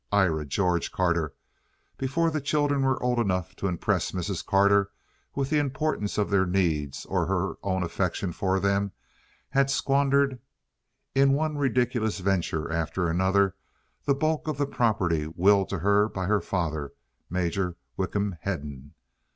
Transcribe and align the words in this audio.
Ira 0.11 0.47
George 0.47 0.91
Carter, 0.91 1.35
before 1.95 2.31
the 2.31 2.41
children 2.41 2.81
were 2.81 2.99
old 3.03 3.19
enough 3.19 3.55
to 3.57 3.67
impress 3.67 4.13
Mrs. 4.13 4.43
Carter 4.43 4.89
with 5.35 5.51
the 5.51 5.59
importance 5.59 6.17
of 6.17 6.31
their 6.31 6.47
needs 6.47 7.05
or 7.05 7.27
her 7.27 7.53
own 7.61 7.83
affection 7.83 8.31
for 8.31 8.59
them, 8.59 8.93
had 9.51 9.69
squandered, 9.69 10.39
in 11.13 11.33
one 11.33 11.55
ridiculous 11.59 12.17
venture 12.17 12.71
after 12.71 13.07
another, 13.07 13.55
the 14.03 14.15
bulk 14.15 14.47
of 14.47 14.57
the 14.57 14.65
property 14.65 15.27
willed 15.27 15.69
to 15.69 15.77
her 15.77 16.09
by 16.09 16.25
her 16.25 16.41
father, 16.41 16.93
Major 17.29 17.77
Wickham 17.95 18.37
Hedden. 18.41 18.95